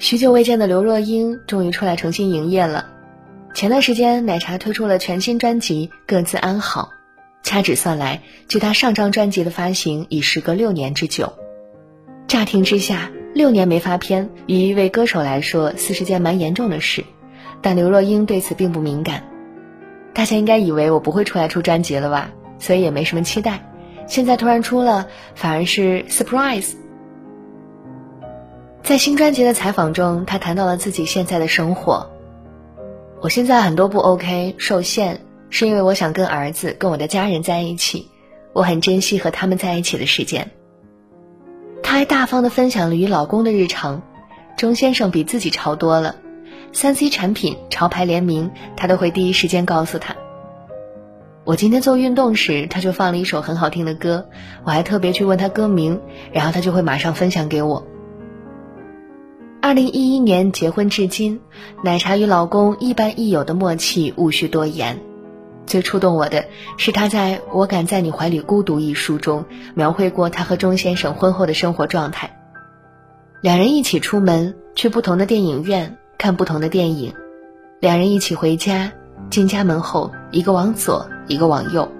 [0.00, 2.86] 许久未见的刘若英终于出来重新营业了。
[3.52, 6.92] 前段时间，奶茶推出了全新专辑《各自安好》，
[7.42, 11.32] 掐指算来，距她上张专辑的发行已时隔六年之久。
[12.28, 17.02] 乍听之下，六年没发片，于一位歌手来说，似是件蛮严重的事。
[17.60, 19.24] 但刘若英对此并不敏感。
[20.14, 22.30] 大家应该以为我不会出来出专辑了吧，
[22.60, 23.68] 所以也没什么期待。
[24.06, 26.74] 现在突然出了，反而是 surprise。
[28.88, 32.08] 在新专辑的采访中，他谈到了自己现在的生活。
[33.20, 35.20] 我现在很多不 OK，受限，
[35.50, 38.08] 是因为我想跟儿子、跟我的家人在一起，
[38.54, 40.50] 我很珍惜和他们在一起的时间。
[41.82, 44.00] 他还大方的分享了与老公的日常，
[44.56, 46.16] 钟先生比自己潮多了，
[46.72, 50.16] 三 C 产品、潮牌联名，他都会第一时间告诉他。
[51.44, 54.30] 我今天做运动时，他就放了一首很好听的歌，
[54.64, 56.00] 我还特别去问他歌名，
[56.32, 57.86] 然后他就会马上分享给我。
[59.60, 61.40] 二零一一年结婚至今，
[61.82, 65.00] 奶茶与老公亦伴亦友的默契无需多言。
[65.66, 66.44] 最触动我的
[66.76, 72.38] 是他在我敢在你怀里孤独一书中描绘过他和钟先生婚后的生活状态。
[73.42, 77.12] 两人一起出门去不同的电影院看不同的电影，
[77.80, 78.92] 两人一起回家，
[79.28, 81.90] 进家门后一个往左一个往右，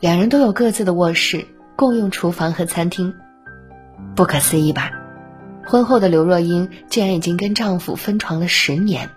[0.00, 3.14] 两人都有各自的卧室，共用厨房和餐厅，
[4.16, 4.90] 不可思议吧？
[5.66, 9.08] 婚后的刘若英竟然已经跟丈夫分床了十年。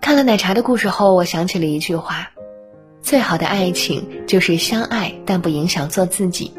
[0.00, 2.30] 看了奶茶的故事后，我想起了一句话：
[3.02, 6.54] 最好的爱情就是相爱但不影响做自己。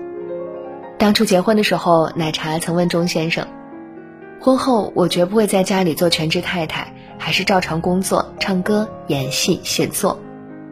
[0.98, 3.48] 当初结婚的时候，奶茶曾问钟先生
[4.40, 10.20] ：“婚后我绝不会在家里做全职太太，还是照常工作、唱歌、演戏、写作。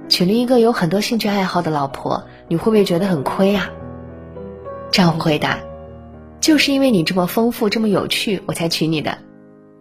[0.08, 3.70] 娶了一个有很多兴趣爱好的老婆，你会不会觉得很亏啊？”
[4.92, 5.58] 丈夫回答。
[6.48, 9.18] 就是因为你这么丰富、这么有趣，我才娶你的。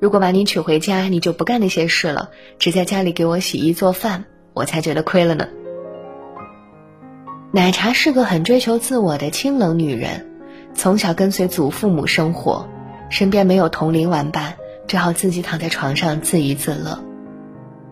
[0.00, 5.46] 如果把你娶回家，你就不干那些事了，只在家里给我洗衣做饭，我才觉得亏了呢。
[7.52, 10.26] 奶茶是个很追求自我的清冷女人，
[10.74, 12.68] 从小跟随祖父母生活，
[13.10, 14.54] 身边没有同龄玩伴，
[14.88, 16.98] 只好自己躺在床上自娱自乐。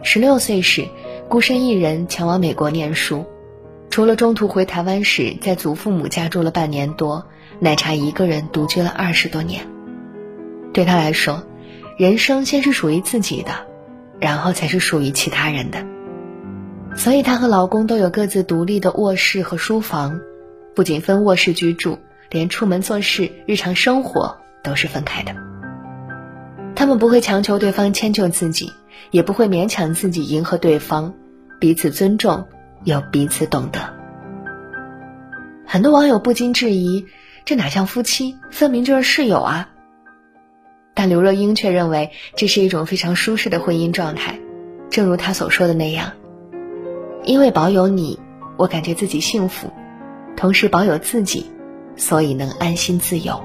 [0.03, 0.89] 十六岁时，
[1.29, 3.25] 孤身一人前往美国念书，
[3.89, 7.25] 除了中途回台湾时在祖父母家住了半年多。
[7.61, 9.67] 奶茶一个人独居了二十多年，
[10.73, 11.47] 对她来说，
[11.97, 13.53] 人生先是属于自己的，
[14.21, 15.87] 然后才是属于其他人的。
[16.97, 20.21] 所以她和老公都有各自独立的卧室和书房，
[20.75, 21.99] 不仅分卧室居住，
[22.31, 25.35] 连出门做事、日常生活都是分开的。
[26.75, 28.73] 他们不会强求对方迁就自己，
[29.11, 31.15] 也不会勉强自己迎合对方，
[31.61, 32.47] 彼此尊重，
[32.83, 33.95] 又彼此懂得。
[35.65, 37.07] 很多网友不禁质疑。
[37.45, 39.69] 这哪像夫妻，分明就是室友啊！
[40.95, 44.39] 但刘若英却认为这是一种非常舒适的婚姻状态，
[44.89, 46.13] 正如她所说的那样，
[47.23, 48.19] 因为保有你，
[48.57, 49.71] 我感觉自己幸福，
[50.39, 51.51] 同时保有自己，
[51.97, 53.45] 所以能安心自由。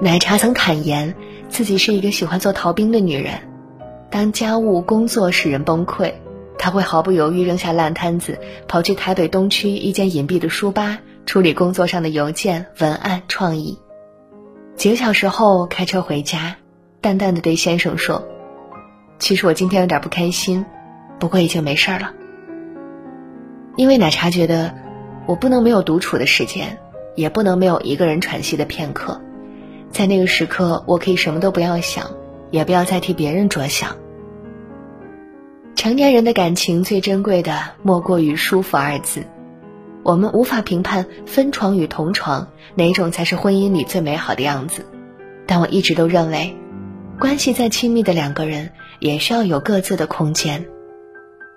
[0.00, 1.12] 奶茶曾坦言
[1.48, 3.40] 自己是一个喜欢做逃兵的女人，
[4.10, 6.14] 当家务工作使人崩溃，
[6.56, 11.00] 她会毫不犹豫扔下烂摊子，跑去台北东区一间隐蔽的书吧。
[11.26, 13.78] 处理工作上的邮件、文案、创意。
[14.76, 16.56] 几个小时后开车回家，
[17.00, 18.26] 淡淡的对先生说
[19.18, 20.64] ：“其实我今天有点不开心，
[21.18, 22.12] 不过已经没事了。
[23.76, 24.72] 因为奶茶觉得，
[25.26, 26.78] 我不能没有独处的时间，
[27.16, 29.20] 也不能没有一个人喘息的片刻。
[29.90, 32.12] 在那个时刻，我可以什么都不要想，
[32.52, 33.96] 也不要再替别人着想。
[35.74, 39.24] 成年人的感情最珍贵的，莫过于舒服二字。”
[40.06, 44.86] 我们无法评判分床与同床哪种才是婚姻里最美好的样子，
[45.48, 46.56] 但我一直都认为，
[47.18, 50.64] 关系再亲密的两个人也需要有各自的空间，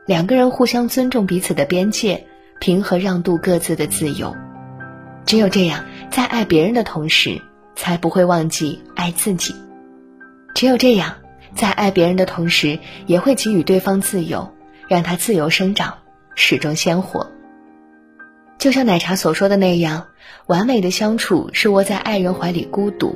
[0.08, 2.26] 两个人互相尊重彼此的边界，
[2.60, 4.36] 平和让渡各自的自由。
[5.28, 7.40] 只有这样，在爱别人的同时，
[7.76, 9.54] 才不会忘记爱自己；
[10.56, 11.18] 只有这样，
[11.54, 14.52] 在爱别人的同时，也会给予对方自由，
[14.88, 16.00] 让他自由生长，
[16.34, 17.30] 始终鲜活。
[18.60, 20.08] 就像奶茶所说的那样，
[20.46, 23.16] 完美的相处是窝在爱人怀里孤独，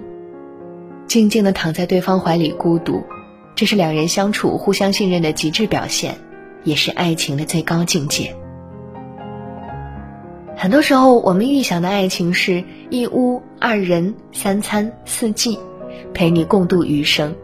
[1.05, 3.03] 静静的躺在对方怀里孤独，
[3.53, 6.15] 这是两人相处互相信任的极致表现，
[6.63, 8.33] 也是爱情的最高境界。
[10.55, 15.59] 很多时候，我们预想的爱情是一屋二人三餐四季，
[16.13, 17.35] 陪你共度余生。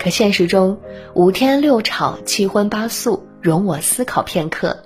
[0.00, 0.76] 可现实中，
[1.14, 4.76] 五天六吵七荤八素，容我思考片刻。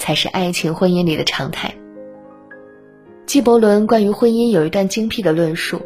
[0.00, 1.72] 才是爱情婚姻里的常态。
[3.26, 5.80] 纪伯伦关于婚姻有一段精辟的论述：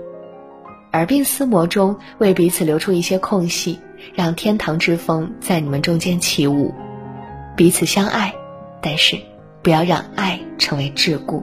[0.93, 3.81] 耳鬓厮磨中为彼此留出一些空隙，
[4.15, 6.73] 让天堂之风在你们中间起舞，
[7.57, 8.33] 彼此相爱，
[8.81, 9.19] 但是
[9.63, 11.43] 不要让爱成为桎梏。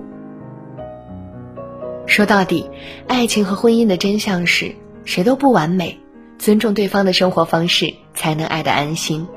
[2.08, 2.68] 说到底，
[3.08, 4.74] 爱情和婚姻的真相是
[5.04, 6.00] 谁都不完美，
[6.40, 9.28] 尊重对方的生活方式，才能爱得安心。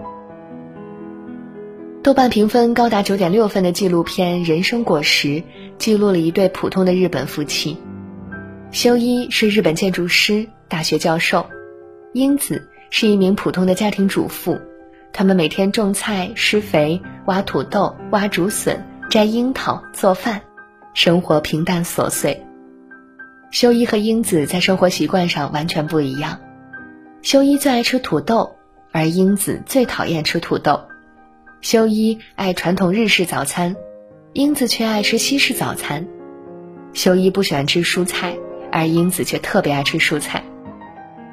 [2.05, 5.29] 豆瓣评分高达九点六分的纪录片《人生果实》
[5.79, 7.79] 记录了一对普通的日本夫妻。
[8.73, 11.47] 修一是日本建筑师、大学教授，
[12.13, 14.61] 英子是一名普通的家庭主妇。
[15.15, 20.43] 他们每天种菜、施肥、挖土豆、挖竹笋、摘樱桃、做饭，
[20.93, 22.45] 生活平淡琐碎。
[23.51, 26.39] 修一和英子在生活习惯上完全不一样。
[27.23, 28.57] 修一最爱吃土豆，
[28.93, 30.79] 而英子最讨厌吃土豆。
[31.65, 33.75] 修一爱传统日式早餐，
[34.35, 36.07] 英子却爱吃西式早餐。
[36.93, 38.37] 修一不喜欢吃蔬菜，
[38.71, 40.45] 而英子却特别爱吃蔬菜。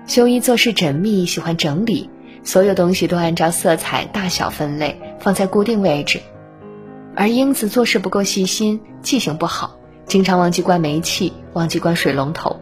[0.07, 2.09] 修一做事缜密，喜欢整理，
[2.45, 6.21] 所有东西都按照色彩、大小分类，放在固定位置。
[7.13, 9.75] 而英子做事不够细心，记性不好，
[10.05, 12.61] 经常忘记关煤气，忘记关水龙头。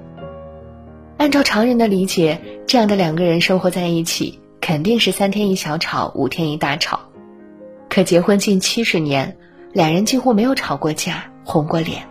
[1.17, 7.01] 按照常人的理解，这样的两个人生活在一起，肯定是三天一小吵，五天一大吵。
[7.89, 9.35] 可结婚近七十年，
[9.73, 12.03] 两人几乎没有吵过架、红过脸。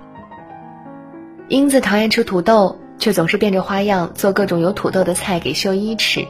[1.49, 6.27] 英子讨厌吃土豆，却总是变着花样做各种有土豆的菜给秀一吃。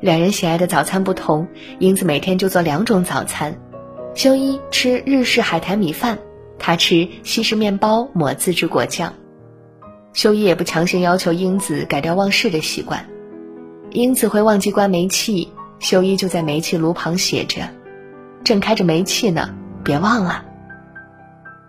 [0.00, 1.48] 两人喜爱的早餐不同，
[1.78, 3.58] 英子每天就做两种早餐：
[4.14, 6.18] 秀一吃日式海苔米饭，
[6.58, 9.12] 他吃西式面包抹自制果酱。
[10.12, 13.04] 秀一也不强行要求英子改掉忘事的习惯。
[13.90, 15.48] 英子会忘记关煤气，
[15.78, 17.62] 秀一就在煤气炉旁写着。
[18.48, 19.50] 正开着煤气呢，
[19.84, 20.42] 别忘了。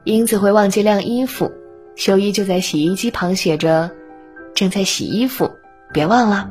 [0.06, 1.52] 英子会忘记晾衣服，
[1.98, 3.92] 修一就在洗衣机旁写着
[4.56, 5.52] “正在洗衣服”，
[5.92, 6.50] 别忘了。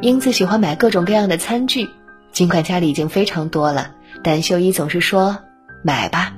[0.00, 1.90] 英子喜欢买各种各样的餐具，
[2.30, 3.90] 尽管家里已经非常多了，
[4.22, 5.38] 但修一总是说
[5.82, 6.32] “买吧”。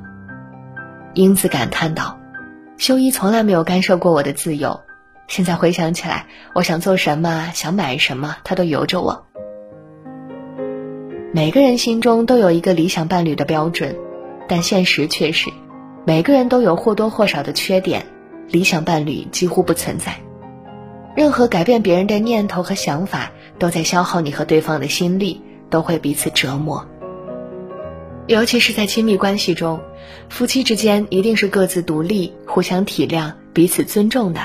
[1.12, 2.18] 英子感叹道
[2.78, 4.80] ：“修一从来没有干涉过我的自由，
[5.28, 6.24] 现在回想起来，
[6.54, 9.24] 我想做什么，想买什么，他都由着我。”
[11.36, 13.94] 每个人心中都有一个理想伴侣的标准，
[14.48, 15.50] 但现实却是，
[16.06, 18.06] 每个人都有或多或少的缺点，
[18.48, 20.16] 理想伴侣几乎不存在。
[21.14, 26.88] 任何改变别人的念头和想法，都在消耗你和对方的心力，都会彼此折磨。
[28.28, 29.80] 尤其是在亲密关系中，
[30.30, 34.40] 夫妻之间一定是各自独立、互相体谅、彼此尊重的，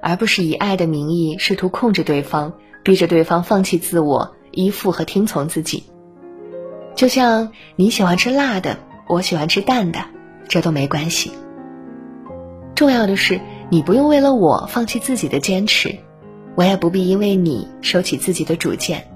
[0.00, 2.52] 而不是以爱的名义试图控制对方，
[2.84, 5.82] 逼着对方放弃自我、依附和听从自己。
[6.98, 10.00] 就像你喜欢吃辣的，我喜欢吃淡的，
[10.48, 11.30] 这都没关系。
[12.74, 13.40] 重要的是，
[13.70, 15.96] 你不用为了我放弃自己的坚持，
[16.56, 19.08] 我也不必因为你收起自己的主见。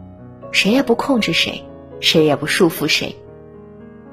[0.53, 1.61] 谁也不控制谁，
[1.99, 3.17] 谁也不束缚谁。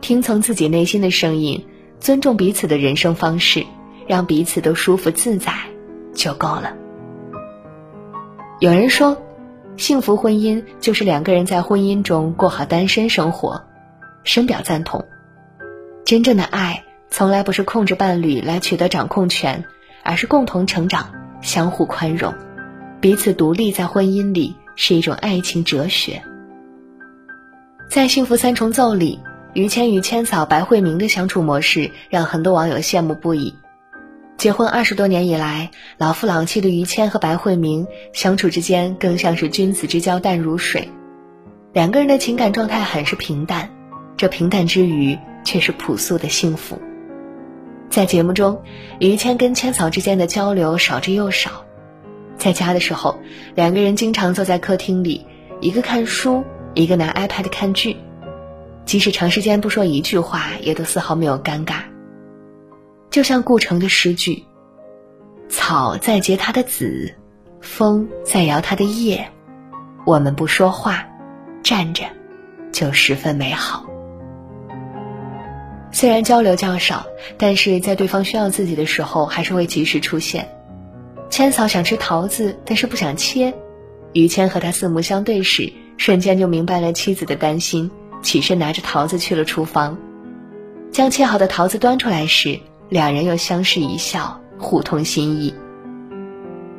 [0.02, 1.64] 听从自己内心的声音，
[2.00, 3.64] 尊重彼此的人生方式，
[4.08, 5.54] 让彼此都舒服自在，
[6.16, 6.74] 就够了。
[8.60, 9.16] 有人说。
[9.80, 13.64] 幸福婚姻就是两个人在婚姻中过好单身生活，
[14.26, 15.06] 深表赞同。
[16.04, 19.64] 真正的爱从来不是控制伴侣来取得掌控权，
[20.04, 21.10] 而是共同成长，
[21.40, 22.34] 相互宽容，
[23.00, 23.72] 彼此独立。
[23.72, 26.22] 在婚姻里是一种爱情哲学。
[27.90, 29.18] 在《幸福三重奏》里，
[29.54, 33.56] 于谦与千嫂白慧明的相处模式让很多网友羡慕不已。
[34.40, 40.88] 结婚二十多年以来，老夫老妻的于谦和白慧明相处之间更像是君子之交淡如水，
[41.74, 43.70] 两个人的情感状态很是平淡，
[44.16, 46.82] 这平淡之余却是朴素的幸福。
[47.90, 48.62] 在节目中，
[49.02, 51.66] 于谦跟千嫂之间的交流少之又少，
[52.38, 53.20] 在家的时候，
[53.56, 55.26] 两个人经常坐在客厅里，
[55.60, 57.98] 一个看书，一个拿 iPad 看剧，
[58.86, 61.82] 即使长时间不说一句话，也都丝毫没有尴尬。
[63.10, 64.44] 就像顾城的诗句
[65.50, 67.16] ：“草在结它的籽，
[67.60, 69.28] 风在摇它的叶，
[70.06, 71.08] 我们不说话，
[71.64, 72.04] 站着，
[72.72, 73.86] 就十分美好。”
[75.92, 80.48] 虽然交流较少，但是在对方需要自己的时候，还是会及时出现。
[81.32, 83.56] 千草想吃桃子，但是不想切，
[84.14, 87.90] 于谦和他四目相对时，瞬间就明白了妻子的担心，
[88.22, 89.98] 起身拿着桃子去了厨房，
[90.92, 92.60] 将切好的桃子端出来时。
[92.90, 95.54] 两人又相视一笑，互通心意。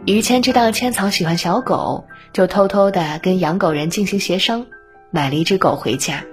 [0.06, 4.66] 于谦知道千草喜欢小狗，就偷偷的跟养狗人进行协商，
[5.10, 6.24] 买了一只狗回家。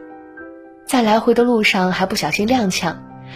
[0.88, 2.96] 在来回的路上还不小心踉跄，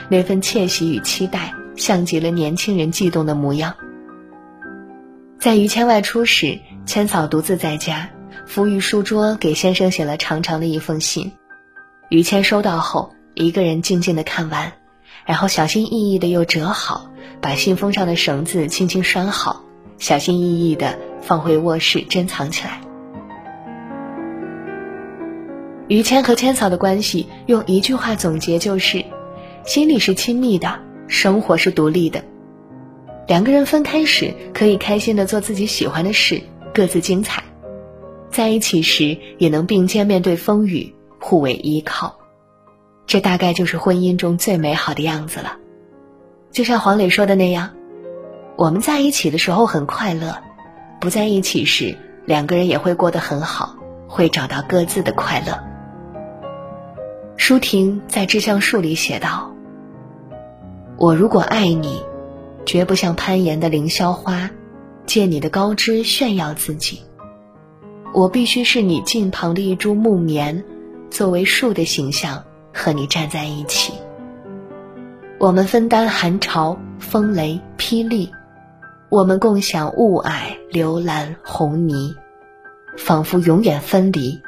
[0.09, 3.75] 那份窃喜与期待，像极了年轻人悸动的模样。
[5.37, 8.09] 在于谦外出时，千草独自在家，
[8.47, 11.31] 扶于书桌，给先生写了长长的一封信。
[12.09, 14.71] 于谦收到后，一个人静静的看完，
[15.25, 17.09] 然后小心翼翼的又折好，
[17.41, 19.63] 把信封上的绳子轻轻拴好，
[19.97, 22.81] 小心翼翼的放回卧室珍藏起来。
[25.87, 29.03] 于谦和千草的关系，用一句话总结就是：
[29.65, 32.23] 心里是亲密的，生活是独立的。
[33.27, 36.41] 两个人分开时，可以开心的做自己喜欢的事，
[36.73, 37.43] 各自精彩；
[38.29, 42.20] 在一起时，也能并肩面对风雨，互为依靠。
[43.07, 45.57] 这大概就是婚姻中最美好的样子了。
[46.51, 47.71] 就像黄磊说的那样
[48.57, 50.41] ：“我们在一起的时候很快乐，
[50.99, 53.75] 不在一起时，两个人也会过得很好，
[54.07, 55.61] 会找到各自的快乐。”
[57.37, 59.53] 舒婷在《致橡树》里写道
[60.97, 62.03] ：“我如果爱你。”
[62.63, 64.51] 绝不像攀岩的凌霄花，
[65.07, 67.01] 借你的高枝炫耀自己。
[68.13, 70.63] 我必须是你近旁的一株木棉，
[71.09, 72.43] 作为树的形象
[72.73, 73.93] 和你站在一起。
[75.39, 78.31] 我们分担寒潮、风雷、霹雳，
[79.09, 82.15] 我们共享雾霭、流岚、红霓，
[82.97, 84.41] 仿佛永远分离，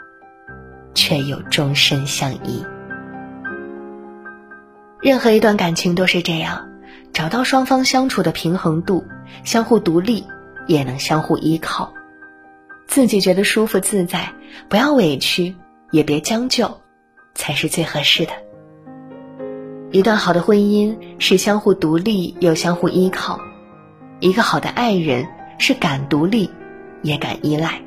[0.94, 2.64] 却又终身相依。
[5.02, 6.70] 任何一段感情都是这样。
[7.12, 9.06] 找到双方相处的平衡度，
[9.44, 10.26] 相互独立，
[10.66, 11.94] 也能相互依靠，
[12.88, 14.34] 自己觉得舒服自在，
[14.68, 15.56] 不要委屈，
[15.92, 16.80] 也别将就，
[17.36, 18.32] 才是最合适的。
[19.92, 23.40] 一段好的婚姻是相互独立又相互依靠，
[24.20, 25.28] 一个好的爱人
[25.60, 26.50] 是敢独立，
[27.04, 27.80] 也敢依赖。